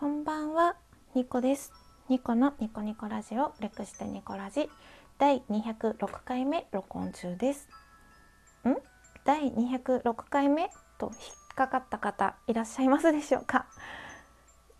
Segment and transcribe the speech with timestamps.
[0.00, 0.76] こんばんは、
[1.14, 1.74] ニコです。
[2.08, 4.70] ニコのニコニコラジオ略してニコラジ
[5.18, 7.68] 第206回目録音中です。
[8.66, 8.76] ん？
[9.26, 10.70] 第206回目？
[10.96, 13.66] と引っかかった方いらっしゃいますでしょうか？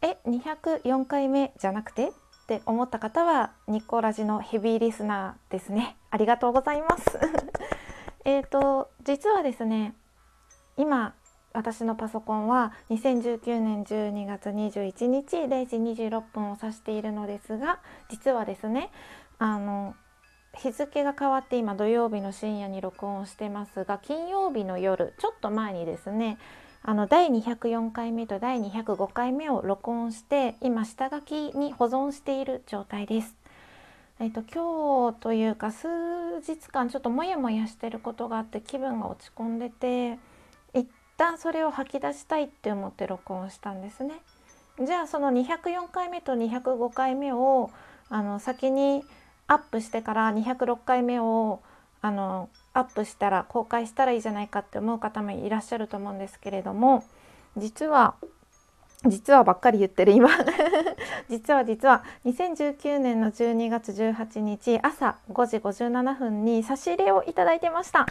[0.00, 2.08] え、204回目じゃなくて？
[2.08, 2.12] っ
[2.46, 5.98] て思った方はニコラジのヘビーリスナーですね。
[6.08, 7.18] ありがとうございます。
[8.24, 9.94] えっと実はですね、
[10.78, 11.14] 今
[11.52, 18.90] 私のパソコンは2019年12月21日0時26分を指しているのですが実はですね
[19.38, 19.94] あの
[20.54, 26.38] 日付が変わって今土曜日の深夜に録音してますが金曜日の夜ちょっと前にですね
[26.82, 33.36] あの第204回目と第205回目を録音して今下書きに保存している状態です。
[34.18, 35.88] えっと、今日というか数
[36.40, 40.18] 日間ちょっとモヤモヤしてることがあって気分が落ち込んでて
[41.20, 44.22] 旦それを吐き出したいって思って録音したんですね。
[44.82, 47.70] じゃあその204回目と205回目を
[48.08, 49.04] あの先に
[49.46, 51.60] アップしてから206回目を
[52.00, 57.04] あのアップしたら公開したらいいじゃないかって思う方もいらっしゃると思うんですけれども
[57.58, 58.14] 実は
[59.06, 60.30] 実はばっかり言ってる今
[61.28, 68.06] 実は実は2019年の12月18日朝5時57分に差し入れをいただいてました。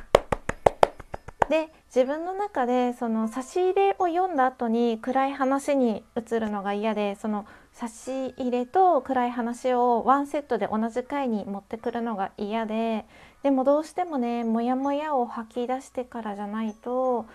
[1.50, 13.06] で自分の中でその差し入れを読んだ後に暗い話に移るのが嫌でその差し入れと暗い話をワンセットで同じ回に持ってくるのが嫌で
[13.42, 17.26] でもどうしてもねモヤモヤを吐き出してからじゃないと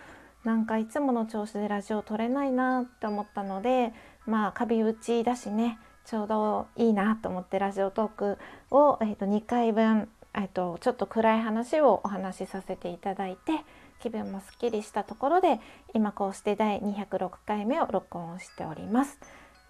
[0.45, 3.93] なんかいつもの調子でラジオ撮れないなって思ったので
[4.27, 8.39] まあカビ打ちだしねちょうどいいなと思ってラジオトーク
[8.71, 13.53] を、えー、と2回分、えー、とちょっと暗い話をお話しさせていただいて
[14.01, 15.61] 気分もすっきりしたところで
[15.95, 19.19] 今こうして第206回目を録音しております。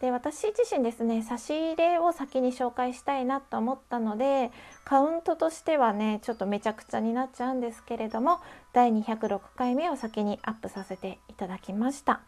[0.00, 4.50] で私自身ですね差し入れを先に紹介したいなと思ったので
[4.84, 8.40] カウントとしてはねちょっとめちゃくちゃになっちゃうんですけれども
[8.74, 12.20] 第206回目を先にアップさせていただきました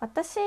[0.00, 0.38] 私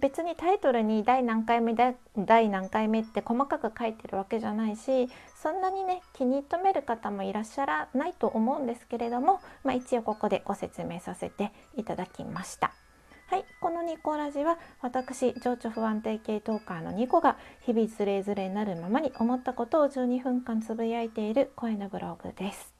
[0.00, 1.74] 別にタイトルに第何回目
[2.16, 5.08] 第何回目って細かく書いてるわけじゃないし
[5.42, 12.72] そんなにね気に留める方もいらっしゃらないと思うんですけれども、まあ、一応ここでご説明させていただきました。
[13.26, 22.79] はい、このニコラジは私情緒不安定系トーカーのニコが日々ズレズレになるままに思ったことを12分間つぶやいている声のブログです。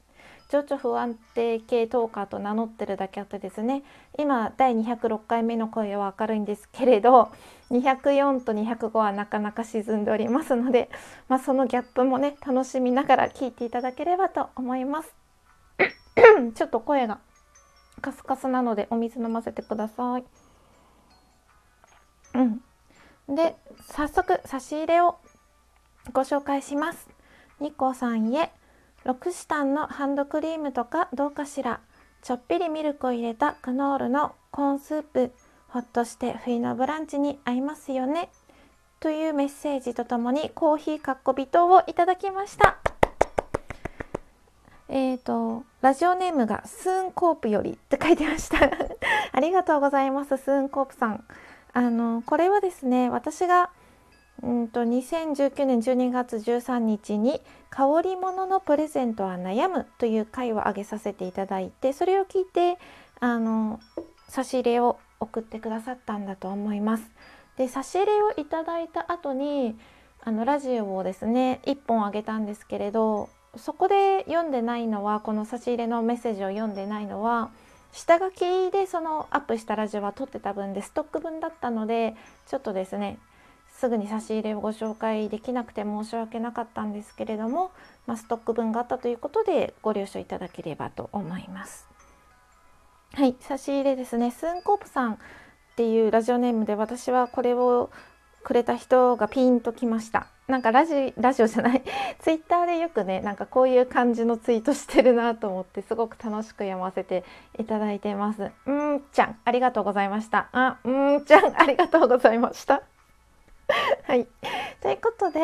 [0.51, 3.83] 情緒不安定系トーカーと名乗ってるだけあってですね
[4.19, 7.31] 今第206回目の声は明るいんですけれど
[7.71, 10.89] 204と205はなかなか沈んでおりますので、
[11.29, 15.15] まあ、そのギャップもね楽しみながら聞いていただければと思います。
[16.53, 17.19] ちょっと声が
[18.01, 20.25] カスカスなのでお水飲ませてください。
[22.33, 23.35] うん。
[23.35, 23.55] で
[23.87, 25.17] 早速差し入れを
[26.11, 27.07] ご紹介します。
[27.61, 28.51] ニコさんへ。
[29.03, 31.79] ロクシタンのハンドクリームとかどうかしら。
[32.21, 35.31] ちょっぴりミルクを入れたクノールのコーンスープ。
[35.69, 38.29] ほっとして冬のブランチに合いますよね。
[38.99, 42.77] というメッセージとともにコーヒーかっこ微糖をいただきました。
[44.87, 48.57] えーとラジオネームがスーンコープよりって書いてました。
[49.33, 51.23] ありがとうございますスーンコープさん。
[51.73, 53.71] あのこれはですね私が
[54.43, 62.79] うんと2019年12月13日に「香り物のプレゼントは悩む」という回を上げさせていただいてそれを聞いて
[63.19, 63.79] あの
[64.27, 67.11] 差し入れを送ってくださったんだと思います。
[67.57, 69.77] で差し入れをいただいた後に
[70.23, 77.51] あのラジオをですね1本あげたんですけれどそこで読んでないのはこの差し入れのメッセージを読んでないのは
[77.91, 82.15] 下書きでそのアップしたラジオは撮ってた分でストック分だったので
[82.47, 83.19] ちょっとですね
[83.81, 87.71] すぐに差し入れをご紹介できなくて申し訳なかったんですけれども、
[88.05, 91.87] まあ、ストック分があったということでご了承いただければと思います。
[93.15, 94.29] はい差し入れですね。
[94.29, 95.17] スンコープさんっ
[95.75, 97.89] ていうラジオネームで私はこれを
[98.43, 100.27] くれた人がピンときました。
[100.47, 101.81] なんかラジラジオじゃない。
[102.21, 107.23] ツイッターでよくねなんかこういう感じのツイートしてるなと思ってすごく楽しく読ませて
[107.57, 108.51] いただいてます。
[108.67, 110.49] うんちゃんありがとうございました。
[110.51, 112.83] あうんちゃんありがとうございました。
[114.07, 114.27] はい。
[114.81, 115.39] ということで、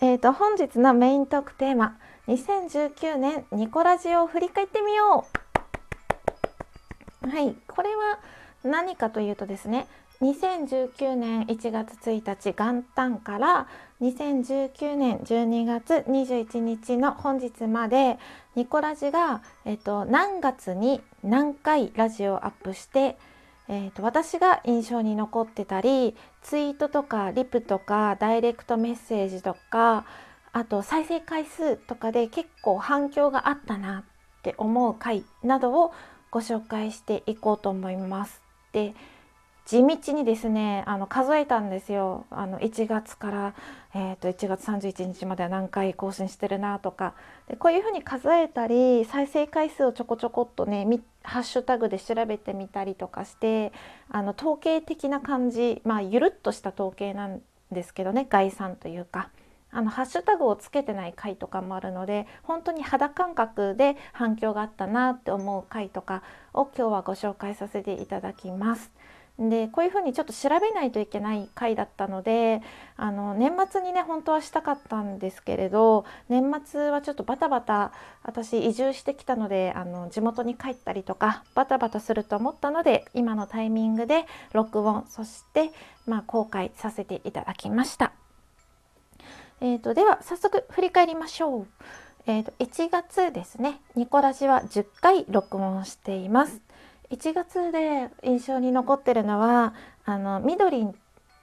[0.00, 5.26] えーと、本日のメイントークテーマ2019年ニコラジオを振り返ってみよ
[7.24, 7.28] う。
[7.28, 7.54] はい。
[7.66, 8.18] これは
[8.64, 9.86] 何かというとですね
[10.20, 13.66] 2019年1月1日元旦から
[14.02, 18.18] 2019年12月21日の本日まで
[18.54, 23.16] ニコラジが、えっと、何月に何回ラジオをアップして、
[23.72, 30.04] えーと、私が印象に残ってたりツイートとかリプとかダイレクトメッセージとか
[30.52, 35.94] あと再生回数とかで結構反響があったなって思う回などを
[36.32, 38.42] ご紹介していこうと思います。
[38.72, 38.92] で
[39.66, 43.54] 地道にですねあの数えたんですよあの1月から、
[43.94, 47.14] えーと、1月31日までは何回更新してるなとか
[47.46, 53.72] でこういうふうに数えたり再生回数をちょこちょこっとね見ハッシュタグで調べてみたりとかして
[54.08, 57.40] あの統計的な感じまあゆるっとした統計なん
[57.70, 59.30] ですけどね概算というか。
[59.72, 68.90] あのハッシュタグをつけてない回とかもあるので本当に肌感覚で反響があったなって思う回とかを今日はご紹介させていただきます。
[69.48, 72.60] でこういうふうにちょっと調べないといけない回だったので
[72.96, 77.92] あの年末にね本当はしたかったんですけれど年末はちょっとバタバタ
[78.22, 85.70] 私移住してきたのであの地元に帰ったりとかバタバタすると思ったので今のタイミングで録音そして、
[86.06, 88.12] まあ、公開させていただきました。
[89.62, 91.66] えーと、では早速振り返りましょう。
[92.26, 96.60] えーと、と1月ですねニコラジは10回録音しています。
[97.10, 99.74] 1月で印象に残ってるのは
[100.04, 100.86] あの緑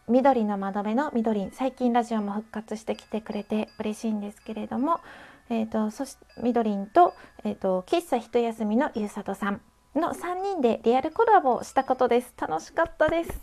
[0.07, 5.01] 緑の窓辺の緑最近ラジオも復活してきてくれて嬉しいんですけれども、
[5.49, 9.61] えーと、そして緑と,、えーと、喫茶一休みのゆうさとさん
[9.95, 12.33] の3人でリアルコラボをしたことです。
[12.37, 13.41] 楽しかったです。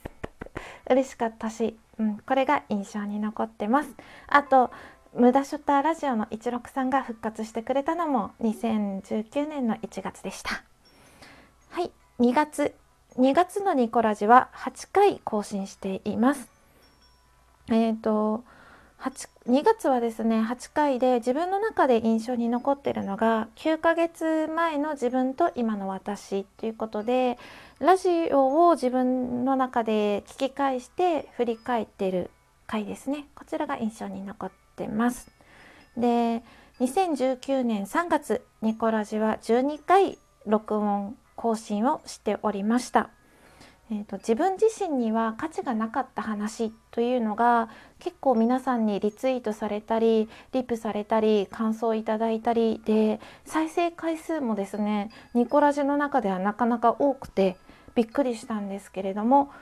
[0.89, 3.91] 嬉しかったし、うん、これが印象に残ってます。
[4.27, 4.71] あと
[5.13, 10.63] 無駄ショッターラジオの一六さんが復活してくれたのも2019年の1月でした。
[11.69, 11.93] はい。
[12.21, 12.75] 2月
[13.19, 16.49] 2月のニコラジは8回更新しています。
[17.69, 18.45] えっ、ー、と
[19.47, 27.37] 2月はですね8回で自分の中で印象に残ってるのが9ヶ月前の自分と今の私ということで
[27.81, 32.31] ラジオを自分の中で聞き返して振り返ってる
[32.67, 35.31] 回ですねこちらが印象に残ってます
[35.97, 36.43] で
[36.81, 43.11] 2019年3月ニコラジは12回録音更新をしておりました。
[43.91, 57.57] えーと、自分自身には価値がなかった話というのが結構皆さんにリツイートされたりリプされたり感想いただいたりで再生回数もですねニコラジの中ではなかなか多くて
[57.95, 59.53] びっくりしたんですけれども、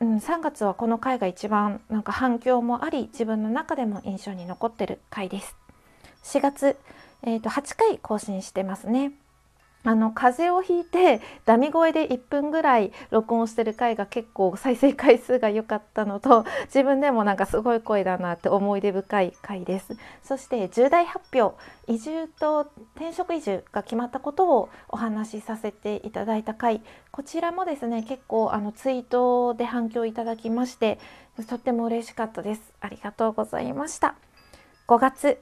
[0.00, 5.56] うん、3月はこの回が一番なんか反響もあり自分の中でも印象に残ってる回です。
[6.24, 6.76] 4月、
[7.22, 9.12] えーと8回更新してますね。
[9.84, 19.96] あの風邪をひいて ダミ声で1分ぐらい録音してる回が結構再生回数が良かったのと 自分でもなんかすごい声だなって思い出深い回です。
[20.22, 21.56] そして重大発表
[21.86, 26.82] 移住と転職移住が決まったことをお話しさせていただいた回。
[27.10, 30.98] こちらもですね結構あのツイートで反響いただきまして
[31.48, 32.72] とっても嬉しかったです。
[32.80, 34.14] ありがとうございました。
[34.86, 35.38] 5月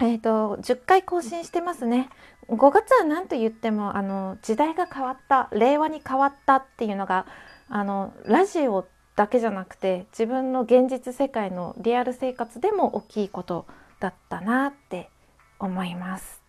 [0.00, 2.08] えーと、10回更新してますね。
[2.48, 7.26] 5月は何と言ってもあの時代が変わった令和に変わったっていうのが
[7.68, 8.86] あのラジオ
[9.16, 13.66] だけじゃなくて自分の現実世界のリアル生活でも大きいこと
[14.00, 15.10] だったなって
[15.58, 16.40] 思います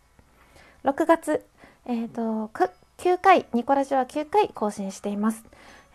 [0.83, 1.45] 6月、
[1.85, 2.49] えーと、
[2.97, 5.43] 9回ニコラジは9回更新しています、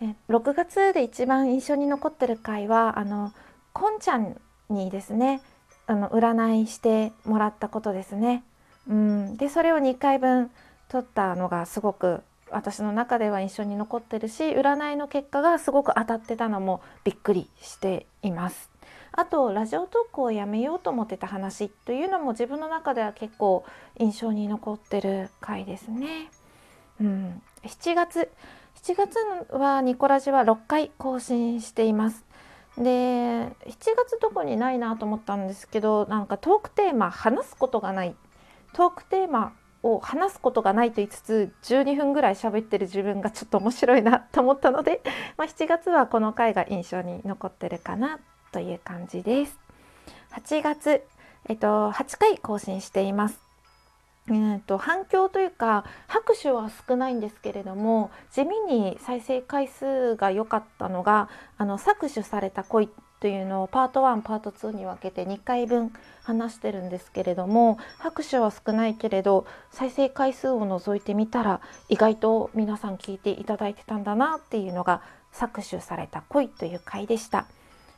[0.01, 3.31] え6月で一番印象に残ってる回はあの
[3.73, 4.39] こんちゃん
[4.69, 5.41] にですね
[5.87, 8.43] あの占いしてもらったことですね。
[8.87, 10.51] うん、でそれを2回分
[10.87, 18.69] 取ったのがすごく私の中では印象に残ってるし占いの結果がすごく当たってたのもびっくりしています。
[19.17, 23.65] あとラジオトークをやめようと思ってた話というのも自分の中では結構
[23.97, 26.29] 印象に残ってる回ですね。
[26.99, 28.29] うん、7月
[28.83, 29.17] 7月
[29.51, 32.25] はニコラジは6回更新しています。
[32.77, 33.51] で7
[33.95, 38.15] 月どこにないなと思ったんですけどなんかトークテーマ話すことがない
[38.75, 39.53] トークテーマ
[39.83, 45.01] を話すことがないと言いつつ12分ぐらい喋ってる自分がちょっと面白いなと思ったので、
[45.37, 48.19] まあ、7月はこの回が印象に残ってるかな
[48.51, 49.57] という感じです。
[50.33, 51.07] 8月、
[51.47, 53.39] えっと、8回更新しています。
[54.27, 61.29] えーと、反響というか拍手は少ないんですけれども地味に再生回数が良かったのが
[61.59, 65.91] あの搾取された恋というのをパート1パート2に分けて2回分
[66.23, 75.01] 話してるんですけれども拍手は少ないけれど再生回数を除いてみたら意外と皆さん聞いていただいてたんだなっていうのが
[75.33, 77.45] 搾取された恋という回でした。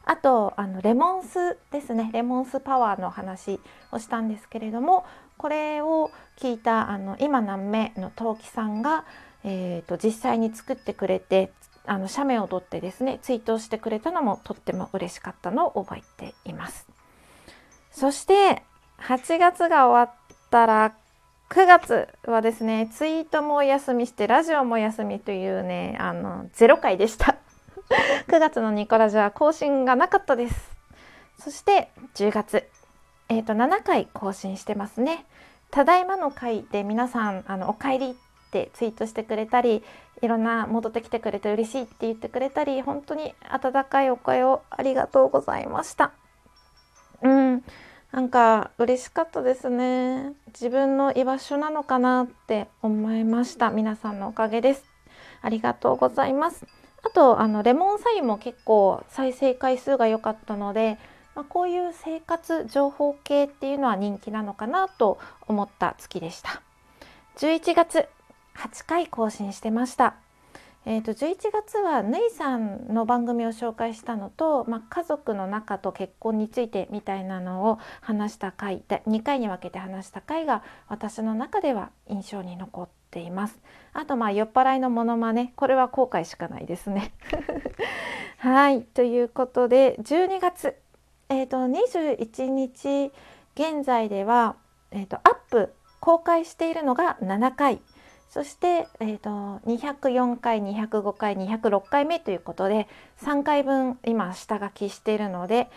[0.05, 3.59] あとあのレモンスですねレモンスパワーの話
[3.91, 5.05] をしたんですけれども
[5.36, 9.03] これを聞いたあの今何目の陶器さんが、
[9.43, 11.51] えーと、実際に作ってくれて
[11.88, 16.88] あの写メを撮ってですねツイートしてくれたのもとっても嬉しかったのを覚えています。
[17.91, 18.63] そして
[19.00, 20.96] 8月が終わったら
[21.50, 27.38] 9月はですねツイートもお休みしてラジオもお休みというねあの0回でした。
[28.27, 30.72] 9月のニコラジは更新がなかったです。
[31.39, 32.70] そして10月。
[33.29, 35.25] えっ、ー、と7回更新してますね。
[35.72, 38.17] ただいまの回で皆さんあのお帰り
[38.58, 39.84] ってツイートしてくれたり
[40.22, 46.12] いろんな戻ってきてくれて嬉しいって言ってくれたり本当に温かいお声をありがとうございました。
[47.22, 47.64] うん。
[48.12, 50.34] なんか嬉しかったですね。
[50.48, 53.70] 自分の居場所なのかなって思いました。
[53.70, 54.86] 皆さんのおかげです。
[55.42, 56.66] ありがとうございます。
[57.04, 60.98] あとあのレモンサインも結構再生回数が良かったので、
[61.36, 66.62] まあ、こういう生活情報系っていうのは人気なのかなと思った月でした。
[67.38, 68.08] 11月
[68.58, 70.16] 8回更新してました
[70.90, 83.60] えーと、11月はぬいさんの番組を紹介したのと、まあ、家族の中と結婚についてみたいなのを話した回で2回に分けて話した回が私の中では印象に残っています。
[83.92, 87.12] あとまあ酔っ払いのモノマネこれは後悔しかないですね。
[88.40, 90.78] はいということで12月、
[91.28, 93.12] えーと、21日
[93.56, 94.56] 現在では、
[94.92, 97.82] えーとアップ公開しているのが7回。
[98.29, 99.29] そして、えーと、
[99.65, 102.88] 204回205回206回目ということで
[103.22, 105.69] 3回分今下書きしているので、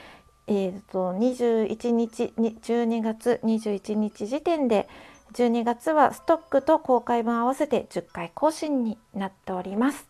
[0.46, 4.88] えーと、21日12月21日時点で
[5.32, 10.08] 12月はストックと公開分合わせて10回更新になっております。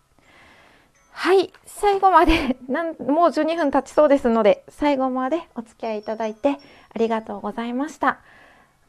[1.12, 6.58] はい最後まで なんもう12分経ちそうですので最後までお付き合いいただいて
[6.94, 8.20] ありがとうございました。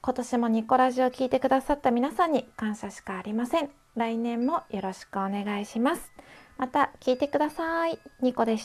[0.04, 3.70] 今年もニコラジを聞いてくださった皆さんに感謝しかありません。
[3.96, 6.12] 来年もよろしくお願いします。
[6.58, 8.00] また聞いてください。
[8.20, 8.60] ニコでした。